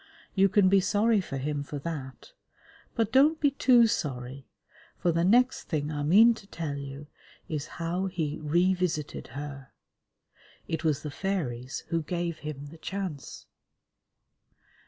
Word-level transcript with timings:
You 0.33 0.49
can 0.49 0.67
be 0.67 0.79
sorry 0.79 1.21
for 1.21 1.37
him 1.37 1.61
for 1.61 1.77
that, 1.77 2.31
but 2.95 3.11
don't 3.11 3.39
be 3.39 3.51
too 3.51 3.85
sorry, 3.85 4.47
for 4.97 5.11
the 5.11 5.23
next 5.23 5.65
thing 5.65 5.91
I 5.91 6.01
mean 6.01 6.33
to 6.33 6.47
tell 6.47 6.75
you 6.75 7.05
is 7.47 7.67
how 7.77 8.07
he 8.07 8.39
revisited 8.39 9.27
her. 9.37 9.73
It 10.67 10.83
was 10.83 11.03
the 11.03 11.11
fairies 11.11 11.83
who 11.89 12.01
gave 12.01 12.39
him 12.39 12.69
the 12.71 12.79
chance. 12.79 13.45